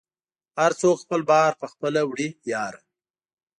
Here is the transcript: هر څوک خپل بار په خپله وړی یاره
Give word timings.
هر 0.59 0.71
څوک 0.81 0.95
خپل 1.03 1.21
بار 1.31 1.51
په 1.61 1.67
خپله 1.73 2.01
وړی 2.05 2.29
یاره 2.51 2.81